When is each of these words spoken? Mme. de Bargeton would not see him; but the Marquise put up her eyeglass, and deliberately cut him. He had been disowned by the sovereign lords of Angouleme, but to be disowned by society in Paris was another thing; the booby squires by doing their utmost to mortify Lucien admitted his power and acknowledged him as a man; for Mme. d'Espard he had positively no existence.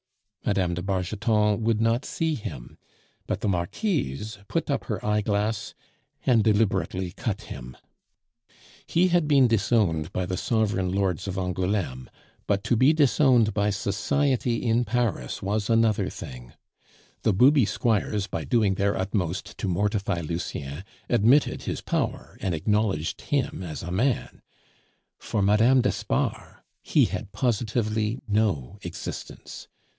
Mme. 0.43 0.73
de 0.73 0.81
Bargeton 0.81 1.61
would 1.61 1.79
not 1.79 2.03
see 2.03 2.33
him; 2.33 2.75
but 3.27 3.41
the 3.41 3.47
Marquise 3.47 4.39
put 4.47 4.71
up 4.71 4.85
her 4.85 5.05
eyeglass, 5.05 5.75
and 6.25 6.43
deliberately 6.43 7.11
cut 7.11 7.43
him. 7.43 7.77
He 8.87 9.09
had 9.09 9.27
been 9.27 9.47
disowned 9.47 10.11
by 10.11 10.25
the 10.25 10.35
sovereign 10.35 10.91
lords 10.91 11.27
of 11.27 11.37
Angouleme, 11.37 12.09
but 12.47 12.63
to 12.65 12.75
be 12.75 12.91
disowned 12.91 13.53
by 13.53 13.69
society 13.69 14.55
in 14.65 14.83
Paris 14.83 15.43
was 15.43 15.69
another 15.69 16.09
thing; 16.09 16.53
the 17.21 17.31
booby 17.31 17.63
squires 17.63 18.25
by 18.25 18.43
doing 18.43 18.73
their 18.73 18.97
utmost 18.97 19.55
to 19.59 19.67
mortify 19.67 20.21
Lucien 20.21 20.83
admitted 21.09 21.61
his 21.63 21.79
power 21.79 22.39
and 22.41 22.55
acknowledged 22.55 23.21
him 23.21 23.61
as 23.61 23.83
a 23.83 23.91
man; 23.91 24.41
for 25.19 25.43
Mme. 25.43 25.81
d'Espard 25.81 26.55
he 26.81 27.05
had 27.05 27.31
positively 27.31 28.19
no 28.27 28.79
existence. 28.81 29.67